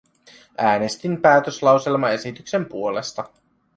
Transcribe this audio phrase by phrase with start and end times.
[0.57, 3.23] Äänestin päätöslauselmaesityksen puolesta.